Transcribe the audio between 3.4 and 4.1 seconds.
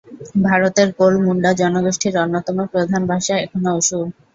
এখনও অসুর।